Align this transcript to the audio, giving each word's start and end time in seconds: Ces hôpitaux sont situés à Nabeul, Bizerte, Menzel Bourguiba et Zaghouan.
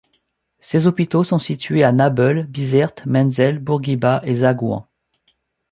Ces 0.61 0.87
hôpitaux 0.87 1.23
sont 1.23 1.37
situés 1.37 1.83
à 1.83 1.91
Nabeul, 1.91 2.47
Bizerte, 2.47 3.05
Menzel 3.05 3.59
Bourguiba 3.59 4.19
et 4.25 4.33
Zaghouan. 4.33 4.87